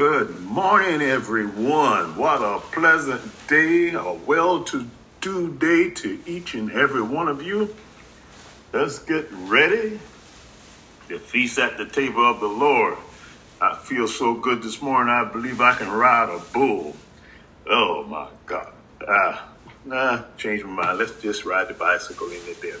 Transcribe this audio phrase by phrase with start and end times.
[0.00, 2.16] Good morning, everyone.
[2.16, 4.88] What a pleasant day, a well to
[5.20, 7.76] do day to each and every one of you.
[8.72, 10.00] Let's get ready
[11.10, 12.96] to feast at the table of the Lord.
[13.60, 16.96] I feel so good this morning, I believe I can ride a bull.
[17.68, 18.72] Oh my God.
[19.06, 19.48] Ah,
[19.84, 20.98] nah, change my mind.
[20.98, 22.72] Let's just ride the bicycle in the day.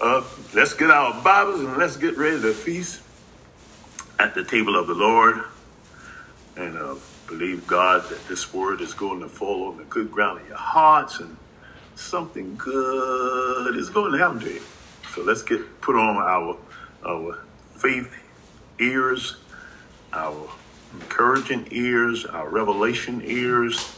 [0.00, 0.22] Uh,
[0.54, 3.00] let's get our Bibles and let's get ready to feast
[4.20, 5.42] at the table of the Lord
[6.56, 6.94] and uh,
[7.26, 10.56] believe God that this word is going to fall on the good ground of your
[10.56, 11.36] hearts and
[11.94, 14.62] something good is going to happen to you.
[15.14, 16.56] So let's get put on our
[17.04, 17.38] our
[17.76, 18.14] faith
[18.80, 19.36] ears,
[20.12, 20.48] our
[20.92, 23.96] encouraging ears, our revelation ears,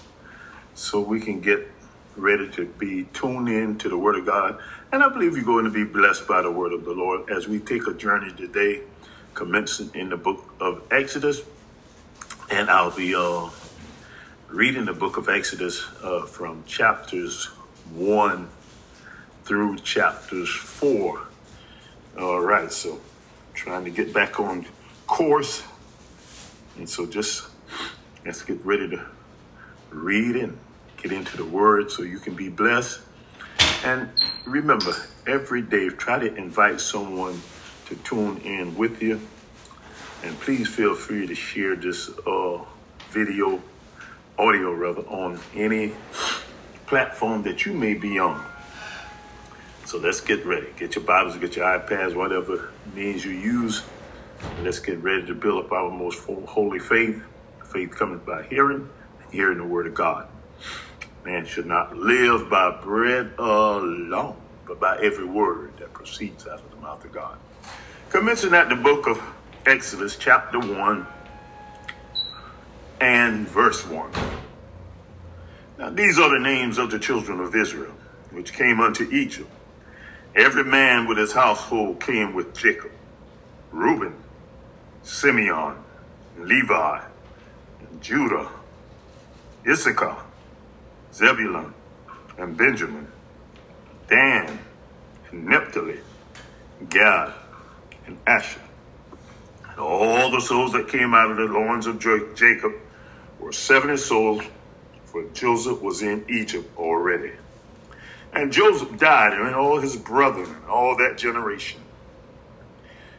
[0.75, 1.67] so we can get
[2.17, 4.59] ready to be tuned in to the Word of God.
[4.93, 7.49] And I believe you're going to be blessed by the Word of the Lord as
[7.49, 8.83] we take a journey today,
[9.35, 11.43] commencing in the book of Exodus
[12.51, 13.51] and I'll be uh,
[14.49, 17.47] reading the book of Exodus uh, from chapters
[17.95, 18.49] 1
[19.45, 21.21] through chapters 4.
[22.19, 23.01] All right, so
[23.53, 24.65] trying to get back on
[25.07, 25.63] course.
[26.79, 27.47] And so just
[28.25, 29.05] let's get ready to
[29.91, 30.57] read and
[30.97, 33.01] get into the word so you can be blessed.
[33.85, 34.09] And
[34.47, 34.93] remember,
[35.27, 37.41] every day, try to invite someone
[37.87, 39.21] to tune in with you
[40.23, 42.59] and please feel free to share this uh,
[43.11, 43.63] video,
[44.39, 45.93] audio rather, on any
[46.87, 48.45] platform that you may be on.
[49.85, 50.69] So let's get ready.
[50.77, 53.83] Get your Bibles, get your iPads, whatever means you use.
[54.63, 57.23] Let's get ready to build up our most holy faith.
[57.65, 58.89] Faith coming by hearing,
[59.23, 60.29] and hearing the word of God.
[61.25, 64.37] Man should not live by bread alone,
[64.67, 67.39] but by every word that proceeds out of the mouth of God.
[68.11, 69.23] Commencing at the book of
[69.69, 71.07] Exodus chapter 1
[73.03, 74.11] and verse 1.
[75.79, 77.93] Now, these are the names of the children of Israel,
[78.31, 79.51] which came unto Egypt.
[80.35, 82.93] Every man with his household came with Jacob
[83.71, 84.15] Reuben,
[85.03, 85.75] Simeon,
[86.39, 87.03] Levi,
[87.81, 88.49] and Judah,
[89.69, 90.17] Issachar,
[91.13, 91.75] Zebulun,
[92.39, 93.07] and Benjamin,
[94.09, 94.59] Dan,
[95.31, 96.01] and Naphtali,
[96.89, 97.35] Gad,
[98.07, 98.63] and Asher
[99.79, 102.73] all the souls that came out of the loins of Jacob
[103.39, 104.43] were 70 souls,
[105.07, 107.33] for Joseph was in Egypt already.
[108.33, 111.81] And Joseph died, and all his brethren, and all that generation.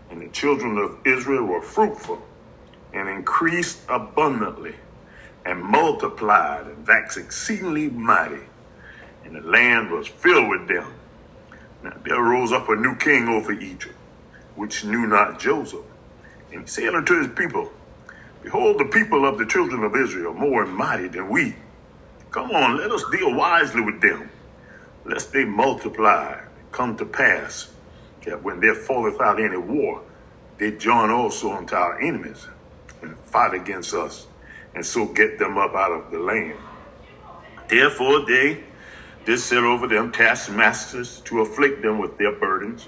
[0.10, 2.22] And the children of Israel were fruitful
[2.94, 4.76] and increased abundantly
[5.46, 8.44] and multiplied and waxed exceedingly mighty.
[9.24, 10.94] And the land was filled with them.
[11.84, 13.96] Now there rose up a new king over Egypt,
[14.56, 15.86] which knew not Joseph.
[16.52, 17.72] And he said unto his people,
[18.44, 21.56] Behold, the people of the children of Israel more mighty than we.
[22.32, 24.30] Come on, let us deal wisely with them,
[25.06, 27.72] lest they multiply, and come to pass,
[28.26, 30.02] that when there falleth out any war,
[30.58, 32.48] they join also unto our enemies
[33.02, 34.28] and fight against us,
[34.76, 36.58] and so get them up out of the land.
[37.68, 38.64] Therefore they
[39.26, 42.88] did set over them taskmasters to afflict them with their burdens,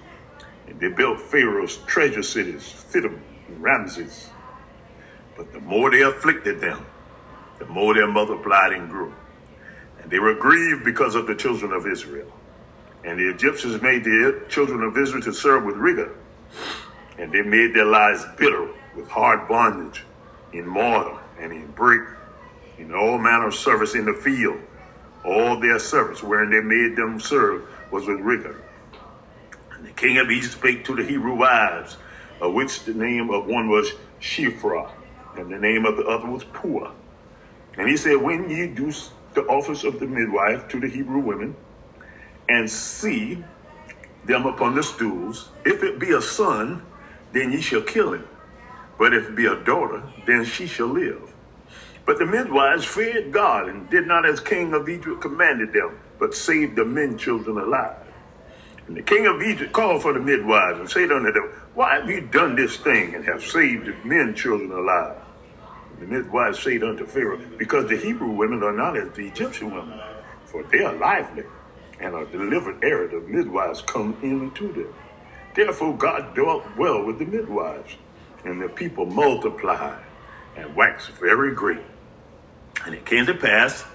[0.67, 3.05] and they built Pharaoh's treasure cities, fit
[3.59, 4.29] Ramses.
[5.35, 6.85] But the more they afflicted them,
[7.59, 9.13] the more they multiplied and grew.
[10.01, 12.31] And they were grieved because of the children of Israel.
[13.03, 16.15] And the Egyptians made the children of Israel to serve with rigor.
[17.17, 20.03] And they made their lives bitter with hard bondage
[20.53, 22.07] in mortar and in brick,
[22.77, 24.59] in all manner of service in the field.
[25.23, 28.61] All their service wherein they made them serve was with rigor.
[29.71, 31.97] And the king of Egypt spake to the Hebrew wives
[32.41, 34.91] of which the name of one was Shiphrah,
[35.37, 36.91] and the name of the other was Puah.
[37.77, 38.91] And he said, When ye do
[39.33, 41.55] the office of the midwife to the Hebrew women,
[42.49, 43.43] and see
[44.25, 46.83] them upon the stools, if it be a son,
[47.31, 48.27] then ye shall kill him.
[48.97, 51.33] But if it be a daughter, then she shall live.
[52.05, 56.35] But the midwives feared God and did not as king of Egypt commanded them, but
[56.35, 57.95] saved the men children alive.
[58.87, 62.09] And the king of Egypt called for the midwives and said unto them, Why have
[62.09, 65.17] you done this thing and have saved the men children alive?
[65.91, 69.73] And the midwives said unto Pharaoh, Because the Hebrew women are not as the Egyptian
[69.73, 69.99] women,
[70.45, 71.43] for they are lively,
[71.99, 74.93] and are delivered ere the midwives come in unto them.
[75.55, 77.95] Therefore God dealt well with the midwives,
[78.43, 80.01] and the people multiplied
[80.55, 81.85] and waxed very great.
[82.85, 83.85] And it came to pass,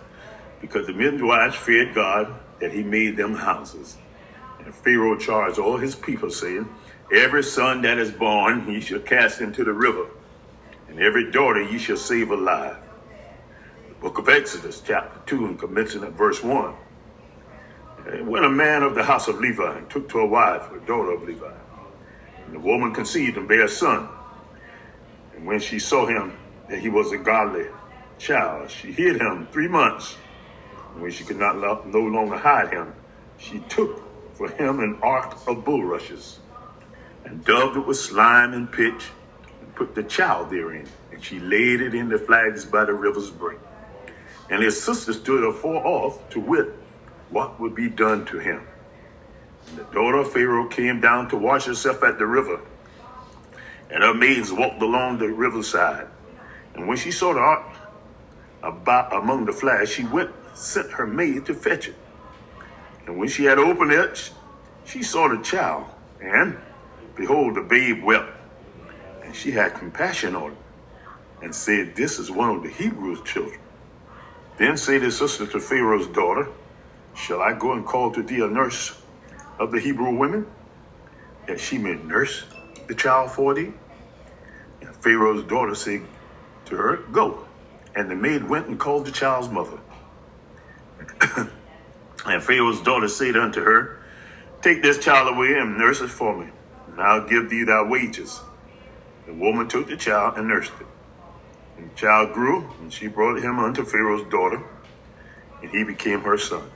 [0.61, 3.99] because the midwives feared God, that he made them houses
[4.75, 6.69] Pharaoh charged all his people, saying,
[7.13, 10.07] Every son that is born he shall cast into the river,
[10.89, 12.77] and every daughter ye shall save alive.
[13.89, 16.75] The book of Exodus, chapter 2, and commencing at verse 1.
[18.25, 21.23] When a man of the house of Levi took to a wife a daughter of
[21.25, 21.53] Levi,
[22.45, 24.09] and the woman conceived and bare a son,
[25.35, 26.37] and when she saw him
[26.69, 27.67] that he was a godly
[28.19, 30.17] child, she hid him three months.
[30.93, 32.95] And when she could not no longer hide him,
[33.39, 34.06] she took
[34.37, 36.39] for him an ark of bulrushes,
[37.25, 39.11] and daubed it with slime and pitch,
[39.61, 43.31] and put the child therein, and she laid it in the flags by the river's
[43.31, 43.61] brink.
[44.51, 46.69] And his sister stood afar off to wit
[47.31, 48.67] what would be done to him.
[49.69, 52.61] And the daughter of Pharaoh came down to wash herself at the river,
[53.91, 56.09] and her maids walked along the riverside.
[56.75, 57.75] And when she saw the ark
[58.63, 61.97] about among the flags, she went, sent her maid to fetch it.
[63.07, 64.33] And when she had opened it,
[64.85, 65.87] she saw the child,
[66.21, 66.59] and
[67.17, 68.33] behold, the babe wept.
[69.23, 70.59] And she had compassion on it,
[71.43, 73.61] and said, This is one of the Hebrews' children.
[74.59, 76.53] Then said his sister to Pharaoh's daughter,
[77.13, 79.03] Shall I go and call to thee a nurse
[79.59, 80.53] of the Hebrew women,
[81.49, 82.47] that she may nurse
[82.89, 83.75] the child for thee?
[84.83, 86.09] And Pharaoh's daughter said
[86.67, 87.49] to her, Go.
[87.95, 89.81] And the maid went and called the child's mother.
[92.27, 94.01] And Pharaoh's daughter said unto her,
[94.61, 96.51] Take this child away and nurse it for me,
[96.89, 98.41] and I'll give thee thy wages.
[99.27, 100.87] The woman took the child and nursed it.
[101.77, 104.61] And the child grew, and she brought him unto Pharaoh's daughter,
[105.63, 106.69] and he became her son.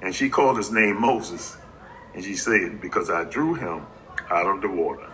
[0.00, 1.58] And she called his name Moses.
[2.14, 3.86] And she said, Because I drew him
[4.30, 5.06] out of the water.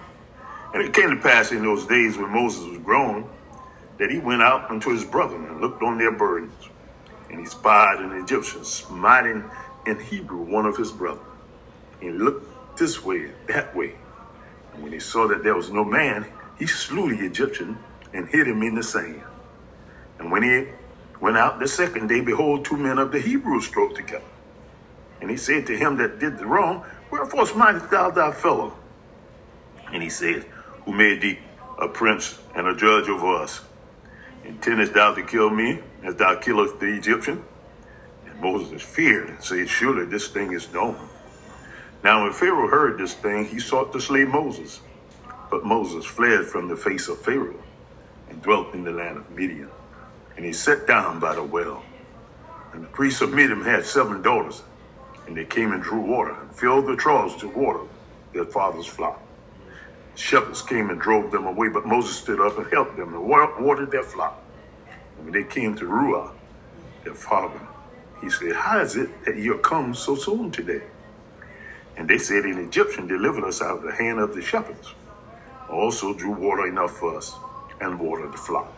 [0.75, 3.29] And it came to pass in those days when Moses was grown,
[3.99, 6.69] that he went out unto his brethren and looked on their burdens
[7.31, 9.45] and he spied an Egyptian smiting
[9.87, 11.25] in Hebrew one of his brethren.
[12.01, 13.95] And he looked this way, that way.
[14.73, 16.27] And when he saw that there was no man,
[16.59, 17.79] he slew the Egyptian
[18.13, 19.23] and hid him in the sand.
[20.19, 20.69] And when he
[21.21, 24.25] went out the second day, behold, two men of the Hebrews strove together.
[25.21, 28.77] And he said to him that did the wrong, Wherefore smitest thou thy fellow?
[29.93, 30.45] And he said,
[30.85, 31.39] Who made thee
[31.79, 33.61] a prince and a judge over us?
[34.47, 37.43] Intendest thou to kill me as thou killest the Egyptian?
[38.27, 40.97] And Moses feared and said, Surely this thing is known.
[42.05, 44.81] Now when Pharaoh heard this thing, he sought to slay Moses.
[45.51, 47.63] But Moses fled from the face of Pharaoh
[48.29, 49.71] and dwelt in the land of Midian.
[50.37, 51.83] And he sat down by the well.
[52.73, 54.63] And the priests of Midian had seven daughters.
[55.27, 57.81] And they came and drew water and filled the troughs to water
[58.33, 59.21] their father's flock.
[60.15, 63.91] Shepherds came and drove them away, but Moses stood up and helped them and watered
[63.91, 64.43] their flock.
[65.19, 66.33] When they came to Ruah,
[67.05, 67.61] their father,
[68.21, 70.83] he said, How is it that you are come so soon today?
[71.97, 74.95] And they said, An Egyptian delivered us out of the hand of the shepherds,
[75.71, 77.35] also drew water enough for us
[77.81, 78.73] and watered the flock.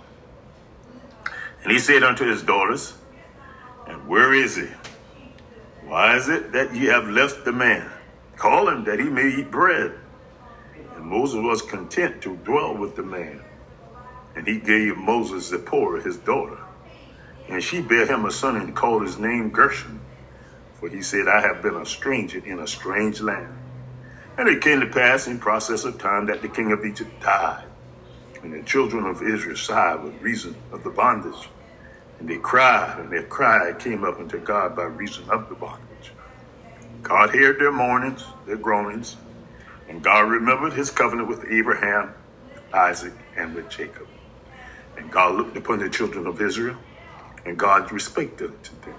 [1.62, 2.94] And he said unto his daughters,
[3.86, 4.68] And where is he?
[5.86, 7.90] Why is it that ye have left the man?
[8.36, 9.92] Call him that he may eat bread.
[10.96, 13.42] And Moses was content to dwell with the man.
[14.38, 16.60] And he gave Moses Zipporah, his daughter.
[17.48, 20.00] And she bare him a son and called his name Gershom.
[20.74, 23.52] For he said, I have been a stranger in a strange land.
[24.38, 27.66] And it came to pass in process of time that the king of Egypt died.
[28.44, 31.50] And the children of Israel sighed with reason of the bondage.
[32.20, 36.14] And they cried, and their cry came up unto God by reason of the bondage.
[37.02, 39.16] God heard their mournings, their groanings,
[39.88, 42.14] and God remembered his covenant with Abraham,
[42.72, 44.06] Isaac, and with Jacob.
[44.98, 46.76] And God looked upon the children of Israel,
[47.46, 48.52] and God respected
[48.82, 48.94] them.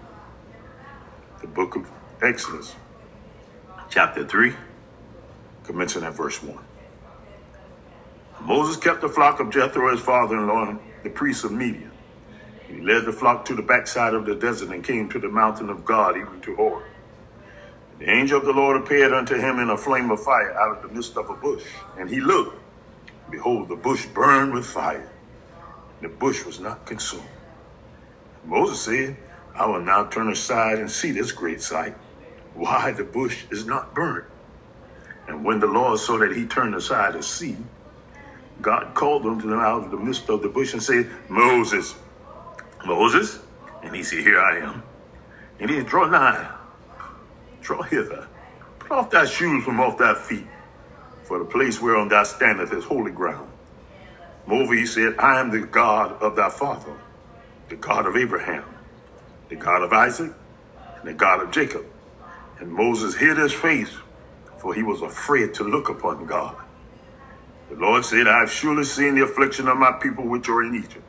[1.42, 1.92] The book of
[2.22, 2.74] Exodus,
[3.90, 4.54] chapter 3,
[5.66, 6.58] commencing at verse 1.
[8.40, 11.92] Moses kept the flock of Jethro, his father-in-law, the priest of Midian.
[12.70, 15.70] He led the flock to the backside of the desert and came to the mountain
[15.70, 16.86] of God, even to Horeb.
[18.00, 20.82] The angel of the Lord appeared unto him in a flame of fire out of
[20.82, 21.66] the midst of a bush.
[21.98, 22.58] And he looked,
[23.30, 25.12] behold, the bush burned with fire.
[26.02, 27.28] The bush was not consumed.
[28.46, 29.18] Moses said,
[29.54, 31.96] I will now turn aside and see this great sight,
[32.54, 34.26] why the bush is not burnt.
[35.28, 37.58] And when the Lord saw that he turned aside to see,
[38.62, 41.96] God called him out of the midst of the bush and said, Moses,
[42.86, 43.40] Moses.
[43.84, 44.84] And he said, Here I am.
[45.60, 46.52] And he said, Draw nigh
[47.62, 48.28] Draw hither.
[48.80, 50.48] Put off thy shoes from off thy feet,
[51.24, 53.50] for the place whereon thou standest is holy ground.
[54.48, 56.94] He said, I am the God of thy father,
[57.70, 58.64] the God of Abraham,
[59.50, 60.32] the God of Isaac,
[61.00, 61.86] and the God of Jacob.
[62.60, 63.96] And Moses hid his face,
[64.58, 66.56] for he was afraid to look upon God.
[67.70, 70.76] The Lord said, I have surely seen the affliction of my people which are in
[70.76, 71.06] Egypt,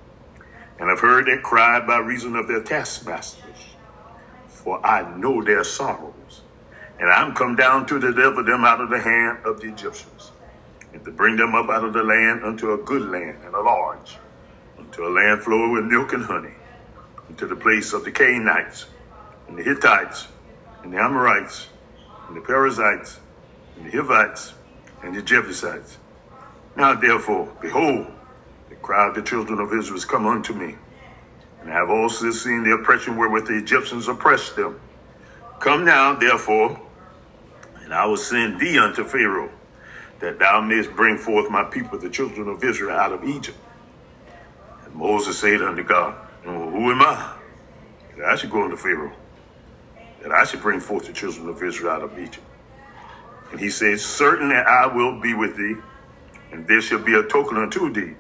[0.79, 3.77] and I have heard their cry by reason of their taskmasters.
[4.49, 6.43] For I know their sorrows,
[6.99, 10.20] and I am come down to deliver them out of the hand of the Egyptians,
[10.93, 13.61] and to bring them up out of the land unto a good land and a
[13.61, 14.19] large,
[14.79, 16.55] unto a land flowing with milk and honey,
[17.29, 18.87] unto the place of the Canaanites,
[19.49, 20.29] and the Hittites,
[20.83, 21.69] and the Amorites,
[22.29, 23.21] and the Perizzites,
[23.77, 24.55] and the Hivites,
[25.03, 25.99] and the Jebusites
[26.77, 28.07] now therefore, behold,
[28.69, 30.77] the of the children of Israel is come unto me,
[31.61, 34.81] and I have also seen the oppression wherewith the Egyptians oppressed them.
[35.59, 36.81] Come now, therefore,
[37.83, 39.51] and I will send thee unto Pharaoh,
[40.21, 43.59] that thou mayest bring forth my people, the children of Israel, out of Egypt.
[44.85, 47.37] And Moses said unto God, well, Who am I?
[48.17, 49.17] That I should go unto Pharaoh,
[50.23, 52.47] that I should bring forth the children of Israel out of Egypt.
[53.51, 55.77] And he said, Certainly I will be with thee
[56.53, 58.17] and there shall be a token unto thee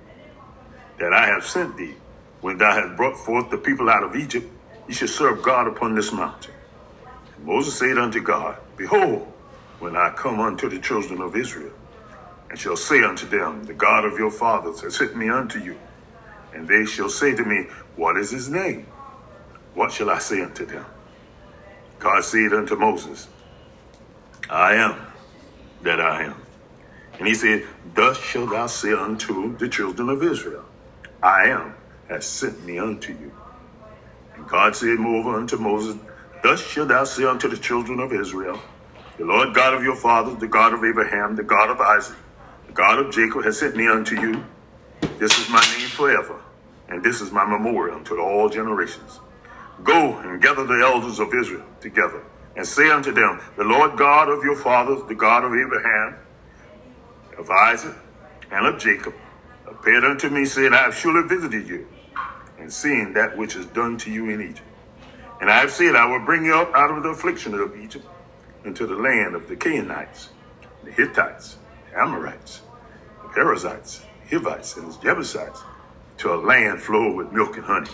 [0.99, 1.97] that I have sent thee.
[2.41, 4.47] When thou hast brought forth the people out of Egypt,
[4.87, 6.55] ye shall serve God upon this mountain.
[7.37, 9.35] And Moses said unto God, Behold,
[9.79, 11.73] when I come unto the children of Israel,
[12.51, 15.81] and shall say unto them, The God of your fathers has sent me unto you.
[16.53, 18.89] And they shall say to me, What is his name?
[19.75, 20.87] What shall I say unto them?
[22.01, 23.29] God said unto Moses,
[24.51, 25.09] I am
[25.83, 26.47] that I am.
[27.19, 30.67] And he said, Thus shalt thou say unto the children of Israel,
[31.23, 31.77] I am
[32.09, 33.35] has sent me unto you.
[34.35, 35.97] And God said moreover unto Moses,
[36.43, 38.65] Thus shalt thou say unto the children of Israel,
[39.19, 42.19] The Lord God of your fathers, the God of Abraham, the God of Isaac,
[42.75, 44.45] God of Jacob has sent me unto you.
[45.19, 46.41] This is my name forever,
[46.89, 49.21] and this is my memorial unto all generations.
[49.83, 52.23] Go and gather the elders of Israel together,
[52.57, 56.17] and say unto them, The Lord God of your fathers, the God of Abraham,
[57.39, 57.97] of Isaac
[58.51, 59.15] and of Jacob
[59.67, 61.89] appeared unto me, saying, I have surely visited you
[62.59, 64.69] and seen that which is done to you in Egypt.
[65.41, 68.05] And I have said, I will bring you up out of the affliction of Egypt
[68.65, 70.29] into the land of the Canaanites,
[70.85, 71.57] the Hittites,
[71.95, 72.63] Amorites,
[73.35, 75.63] Perizzites, Hivites, and Jebusites,
[76.19, 77.91] to a land flowed with milk and honey.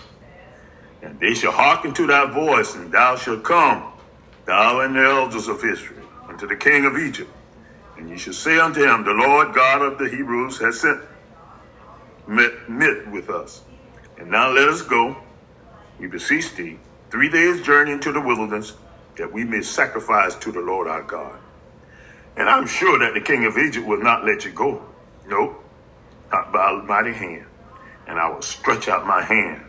[1.02, 3.92] And they shall hearken to thy voice, and thou shalt come,
[4.46, 7.30] thou and the elders of Israel, unto the king of Egypt,
[7.96, 11.00] and ye shall say unto him, The Lord God of the Hebrews has sent
[12.26, 13.62] met, met with us.
[14.18, 15.16] And now let us go,
[15.98, 16.78] we beseech thee,
[17.10, 18.74] three days' journey into the wilderness,
[19.16, 21.38] that we may sacrifice to the Lord our God.
[22.36, 24.82] And I'm sure that the king of Egypt will not let you go.
[25.26, 25.62] Nope,
[26.30, 27.46] not by a mighty hand.
[28.06, 29.62] And I will stretch out my hand,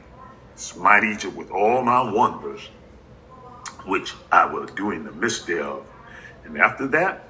[0.56, 2.70] smite Egypt with all my wonders,
[3.86, 5.86] which I will do in the midst thereof.
[6.44, 7.24] And after that,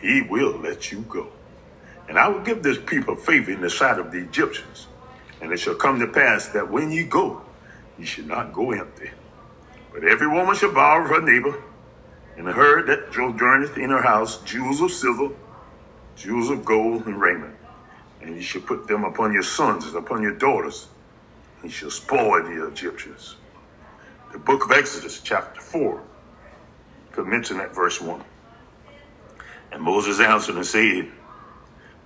[0.00, 1.28] he will let you go.
[2.08, 4.86] And I will give this people favor in the sight of the Egyptians.
[5.40, 7.42] And it shall come to pass that when ye go,
[7.98, 9.10] ye shall not go empty.
[9.92, 11.62] But every woman shall borrow her neighbor,
[12.38, 15.34] and the herd that journeyeth in her house, jewels of silver,
[16.14, 17.54] jewels of gold, and raiment.
[18.22, 20.86] And ye shall put them upon your sons and upon your daughters,
[21.60, 23.34] and ye shall spoil the Egyptians.
[24.30, 26.00] The book of Exodus, chapter 4,
[27.10, 28.22] commencing at verse 1.
[29.72, 31.10] And Moses answered and said,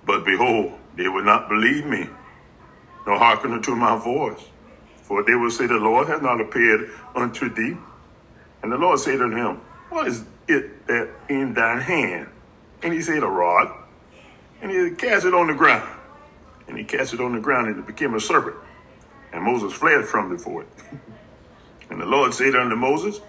[0.03, 2.09] But behold, they would not believe me,
[3.05, 4.43] nor hearken unto my voice.
[5.03, 7.77] For they will say, The Lord hath not appeared unto thee.
[8.63, 9.61] And the Lord said unto him,
[9.93, 12.27] What is it that in thine hand?
[12.81, 13.71] And he said, A rod.
[14.59, 15.87] And he cast it on the ground.
[16.67, 18.55] And he cast it on the ground, and it became a serpent.
[19.31, 20.67] And Moses fled from before it.
[21.91, 23.21] and the Lord said unto Moses,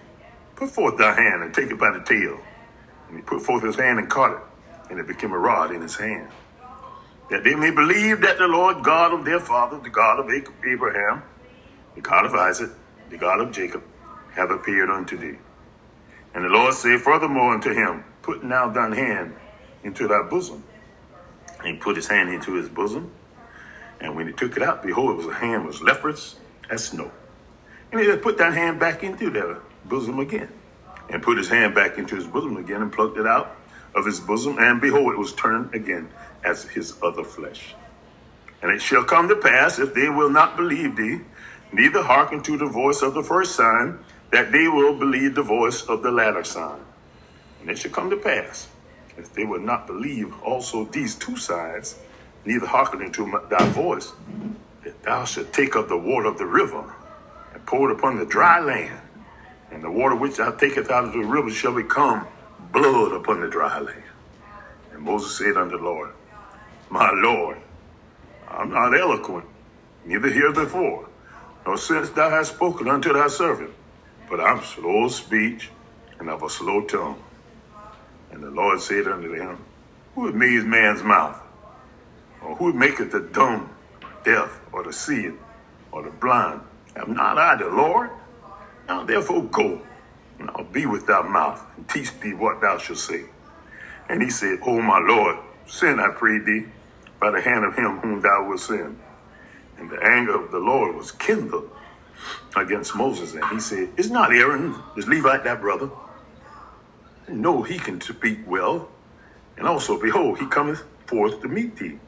[0.57, 2.41] Put forth thy hand and take it by the tail.
[3.09, 4.39] And he put forth his hand and caught it,
[4.89, 6.31] and it became a rod in his hand.
[7.29, 10.31] That they may believe that the Lord God of their father, the God of
[10.65, 11.25] Abraham,
[11.95, 12.71] the God of Isaac,
[13.11, 13.83] the God of Jacob,
[14.33, 15.37] have appeared unto thee.
[16.35, 19.35] And the Lord said furthermore unto him, Put now thine hand
[19.85, 20.65] into thy bosom.
[21.61, 23.13] And he put his hand into his bosom.
[24.01, 26.37] And when he took it out, behold, it was a hand was leprous
[26.71, 27.11] as snow.
[27.93, 30.49] And he Put that hand back into their bosom again
[31.09, 33.57] and put his hand back into his bosom again and plucked it out
[33.95, 36.09] of his bosom, and behold, it was turned again
[36.43, 37.75] as his other flesh.
[38.63, 41.21] And it shall come to pass, if they will not believe thee,
[41.73, 43.99] neither hearken to the voice of the first sign,
[44.35, 46.81] that they will believe the voice of the latter sign.
[47.61, 48.67] And it shall come to pass,
[49.17, 51.95] if they will not believe also these two signs,
[52.45, 54.13] neither hearken unto thy voice,
[54.83, 56.93] that thou shalt take up the water of the river
[57.53, 58.99] and pour it upon the dry land
[59.71, 62.27] and the water which thou taketh out of the river shall become
[62.73, 64.03] blood upon the dry land.
[64.93, 66.11] And Moses said unto the Lord,
[66.91, 67.59] my Lord,
[68.49, 69.45] I'm not eloquent,
[70.05, 71.09] neither heretofore,
[71.65, 73.71] nor since thou hast spoken unto thy servant,
[74.37, 75.71] but I'm slow of speech
[76.19, 77.23] and of a slow tongue.
[78.33, 79.59] And the Lord said unto him,
[80.17, 81.41] Who hath made man's mouth?
[82.43, 83.71] Or who maketh the dumb,
[84.25, 85.39] deaf, or the seeing,
[85.93, 86.63] or the blind?
[86.97, 88.11] Am not I the Lord?
[88.89, 89.81] Now therefore go,
[90.41, 93.27] and I'll be with thy mouth, and teach thee what thou shalt say.
[94.09, 95.37] And he said, O my Lord,
[95.69, 96.67] send, I pray thee,
[97.21, 98.99] by the hand of him whom thou wilt send.
[99.79, 101.71] And the anger of the Lord was kindled
[102.57, 103.35] against Moses.
[103.35, 105.91] And he said, Is not Aaron, is Levite thy brother?
[107.29, 108.89] No, he can speak well.
[109.57, 111.99] And also, behold, he cometh forth to meet thee.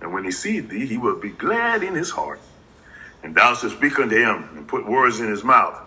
[0.00, 2.40] And when he seeth thee, he will be glad in his heart.
[3.22, 5.78] And thou shalt speak unto him and put words in his mouth.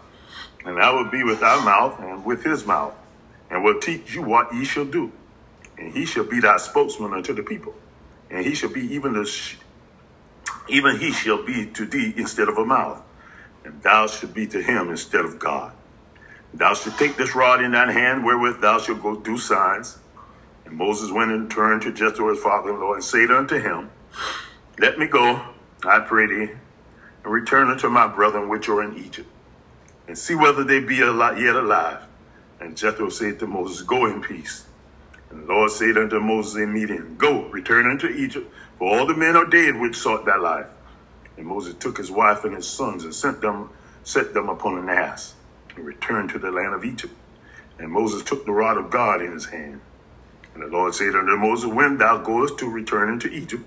[0.65, 2.95] And I will be with thy mouth and with his mouth,
[3.49, 5.11] and will teach you what ye shall do.
[5.77, 7.75] And he shall be thy spokesman unto the people.
[8.31, 9.57] And he shall be even the sh-
[10.69, 13.01] even he shall be to thee instead of a mouth,
[13.65, 15.73] and thou shalt be to him instead of God.
[16.53, 19.97] Thou shalt take this rod in thine hand, wherewith thou shalt go do signs.
[20.65, 23.89] And Moses went and turned to Jethro his father-in-law, and said unto him,
[24.79, 25.41] Let me go,
[25.83, 26.53] I pray thee,
[27.23, 29.29] and return unto my brethren which are in Egypt,
[30.07, 32.03] and see whether they be yet alive.
[32.59, 34.65] And Jethro said to Moses, Go in peace.
[35.29, 39.15] And the Lord said unto Moses in Midian, Go, return unto Egypt, for all the
[39.15, 40.67] men are dead which sought thy life.
[41.37, 43.69] And Moses took his wife and his sons and sent them,
[44.03, 45.35] set them upon an ass,
[45.75, 47.13] and returned to the land of Egypt.
[47.77, 49.81] And Moses took the rod of God in his hand.
[50.53, 53.63] And the Lord said unto Moses, When thou goest to return into Egypt,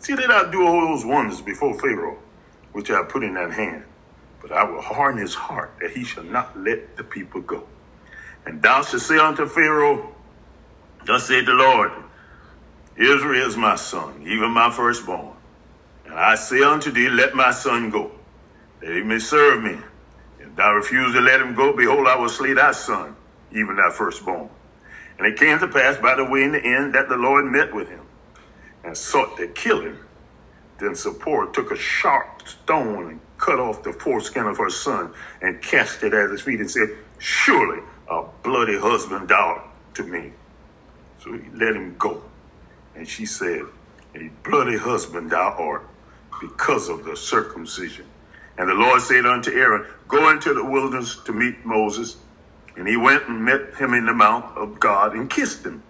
[0.00, 2.18] see that I do all those wonders before Pharaoh,
[2.72, 3.84] which I put in that hand.
[4.42, 7.64] But I will harden his heart, that he shall not let the people go.
[8.44, 10.14] And thou shalt say unto Pharaoh,
[11.06, 11.92] Thus saith the Lord,
[12.96, 15.33] Israel is my son, even my firstborn.
[16.16, 18.12] I say unto thee, Let my son go,
[18.80, 19.78] that he may serve me.
[20.38, 23.16] If thou refuse to let him go, behold, I will slay thy son,
[23.52, 24.48] even thy firstborn.
[25.18, 27.74] And it came to pass by the way in the end that the Lord met
[27.74, 28.06] with him
[28.84, 29.98] and sought to kill him.
[30.78, 35.62] Then Zipporah took a sharp stone and cut off the foreskin of her son and
[35.62, 40.32] cast it at his feet and said, Surely a bloody husband thou to me.
[41.20, 42.22] So he let him go.
[42.94, 43.62] And she said,
[44.14, 45.86] A bloody husband thou art
[46.48, 48.06] because of the circumcision.
[48.56, 52.16] And the Lord said unto Aaron, Go into the wilderness to meet Moses.
[52.76, 55.82] And he went and met him in the mount of God and kissed him.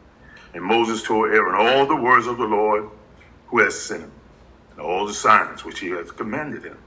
[0.53, 2.89] And Moses told Aaron all the words of the Lord
[3.49, 4.13] who has sent him,
[4.73, 6.79] and all the signs which he has commanded him.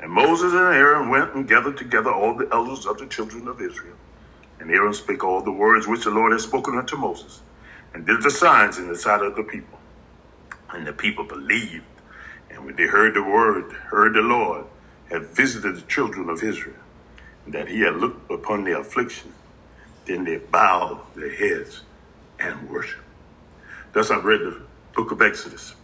[0.00, 3.60] And Moses and Aaron went and gathered together all the elders of the children of
[3.60, 3.96] Israel.
[4.60, 7.40] And Aaron spake all the words which the Lord had spoken unto Moses,
[7.94, 9.78] and did the signs in the sight of the people.
[10.70, 11.84] And the people believed.
[12.58, 14.64] And when they heard the word, heard the Lord
[15.08, 16.74] had visited the children of Israel,
[17.46, 19.32] that he had looked upon their affliction,
[20.06, 21.82] then they bowed their heads
[22.40, 23.04] and worshiped.
[23.92, 24.60] Thus I've read the
[24.92, 25.76] book of Exodus,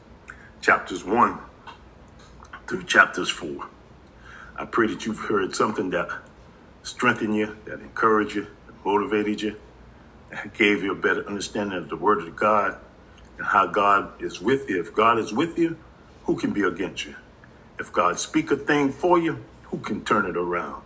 [0.60, 1.38] chapters 1
[2.66, 3.68] through chapters 4.
[4.56, 6.08] I pray that you've heard something that
[6.82, 9.56] strengthened you, that encouraged you, that motivated you,
[10.30, 12.76] that gave you a better understanding of the Word of God
[13.38, 14.80] and how God is with you.
[14.80, 15.78] If God is with you,
[16.24, 17.16] who can be against you?
[17.78, 20.82] If God speak a thing for you, who can turn it around?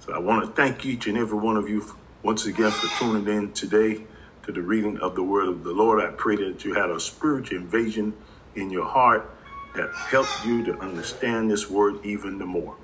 [0.00, 1.84] So I want to thank each and every one of you
[2.22, 4.02] once again for tuning in today
[4.44, 6.02] to the reading of the Word of the Lord.
[6.02, 8.14] I pray that you had a spiritual invasion
[8.54, 9.30] in your heart
[9.74, 12.76] that helped you to understand this Word even the more.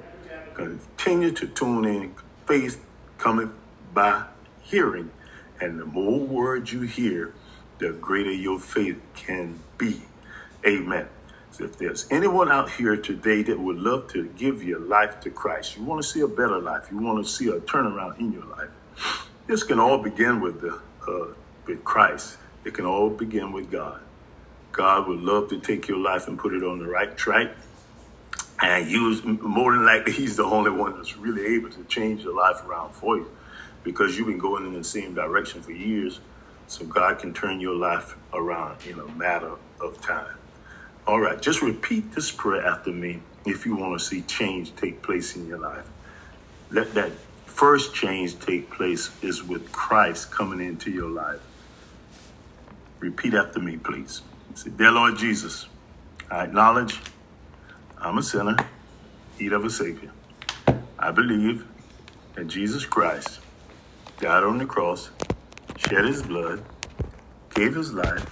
[0.55, 2.15] Continue to tune in.
[2.47, 2.85] Faith
[3.19, 3.51] cometh
[3.93, 4.25] by
[4.63, 5.11] hearing.
[5.61, 7.35] And the more words you hear,
[7.79, 10.03] the greater your faith can be.
[10.67, 11.09] Amen.
[11.61, 15.77] If there's anyone out here today that would love to give your life to Christ,
[15.77, 18.45] you want to see a better life, you want to see a turnaround in your
[18.45, 18.69] life,
[19.49, 21.35] this can all begin with the uh,
[21.67, 22.37] with Christ.
[22.65, 24.01] It can all begin with God.
[24.73, 27.51] God would love to take your life and put it on the right track.
[28.61, 32.37] And use more than likely, He's the only one that's really able to change your
[32.37, 33.31] life around for you
[33.83, 36.21] because you've been going in the same direction for years.
[36.67, 40.37] So God can turn your life around in a matter of time.
[41.09, 45.01] All right, just repeat this prayer after me if you want to see change take
[45.01, 45.87] place in your life.
[46.71, 47.13] Let that
[47.47, 51.41] first change take place is with Christ coming into your life.
[53.01, 54.21] Repeat after me, please.
[54.55, 55.67] Say, Dear Lord Jesus,
[56.31, 57.01] I acknowledge
[57.97, 58.57] I'm a sinner,
[59.41, 60.11] need of a Savior.
[60.99, 61.65] I believe
[62.35, 63.41] that Jesus Christ
[64.21, 65.09] died on the cross,
[65.79, 66.63] shed his blood,
[67.55, 68.27] gave his life,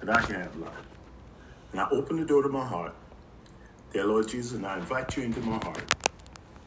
[0.00, 0.93] that I can have life.
[1.74, 2.94] And I open the door to my heart.
[3.92, 5.92] Dear Lord Jesus, and I invite you into my heart.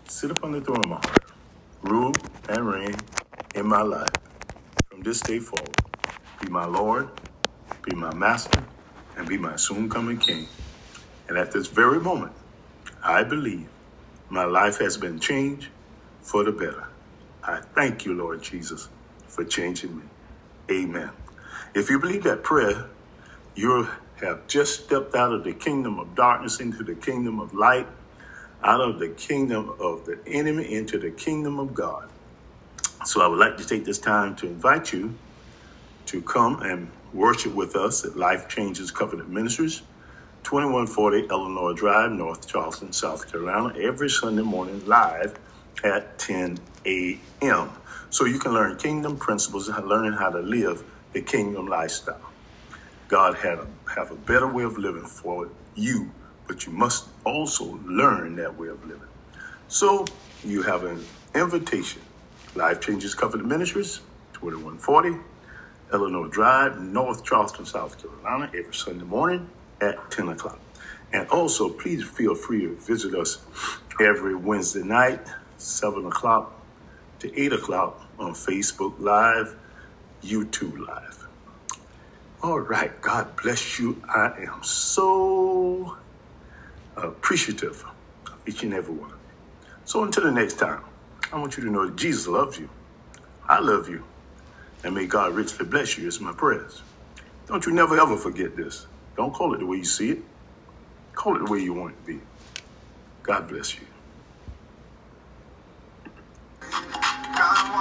[0.10, 1.32] Sit upon the throne of my heart.
[1.82, 2.12] Rule
[2.50, 2.96] and reign
[3.56, 4.10] in my life
[4.90, 5.78] from this day forward.
[6.42, 7.08] Be my Lord,
[7.84, 8.62] be my master,
[9.16, 10.46] and be my soon coming King.
[11.30, 12.34] And at this very moment,
[13.02, 13.70] I believe
[14.28, 15.70] my life has been changed
[16.20, 16.86] for the better.
[17.42, 18.90] I thank you, Lord Jesus,
[19.26, 20.04] for changing me.
[20.70, 21.12] Amen.
[21.74, 22.88] If you believe that prayer,
[23.56, 23.88] you
[24.22, 27.88] have just stepped out of the kingdom of darkness into the kingdom of light,
[28.64, 32.12] out of the kingdom of the enemy into the kingdom of God.
[33.06, 35.20] So I would like to take this time to invite you
[36.08, 39.84] to come and worship with us at Life Changes Covenant Ministries,
[40.44, 45.40] 2140 Eleanor Drive, North Charleston, South Carolina, every Sunday morning live
[45.84, 47.72] at 10 a.m.
[48.10, 52.34] So you can learn kingdom principles and learning how to live the kingdom lifestyle.
[53.08, 56.12] God had a, have a better way of living for you,
[56.48, 59.08] but you must also learn that way of living.
[59.68, 60.06] So
[60.44, 61.04] you have an
[61.36, 62.02] invitation.
[62.56, 64.02] Life Changes Covenant Ministries,
[64.34, 65.20] 2140
[65.94, 70.60] Eleanor Drive, North Charleston, South Carolina, every Sunday morning at 10 o'clock.
[71.14, 73.40] And also, please feel free to visit us
[74.02, 75.22] every Wednesday night,
[75.58, 76.54] 7 o'clock
[77.20, 79.56] to 8 o'clock on Facebook Live,
[80.22, 81.27] YouTube Live.
[82.42, 84.02] All right, God bless you.
[84.08, 85.98] I am so
[86.96, 87.84] appreciative
[88.32, 89.14] of each and every one.
[89.86, 90.84] So until the next time,
[91.34, 92.70] I want you to know that Jesus loves you.
[93.50, 94.06] I love you.
[94.84, 96.08] And may God richly bless you.
[96.08, 96.84] It's my prayers.
[97.48, 98.86] Don't you never ever forget this.
[99.16, 100.20] Don't call it the way you see it.
[101.14, 102.22] Call it the way you want it to be.
[103.24, 103.88] God bless you.
[107.38, 107.78] God.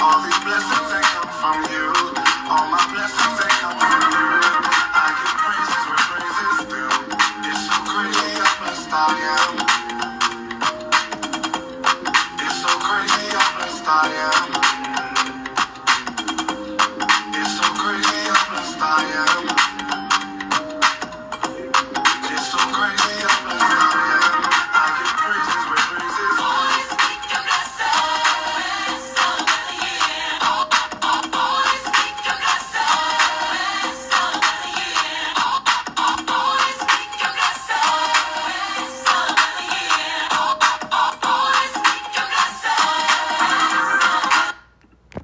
[0.00, 1.07] All these blessings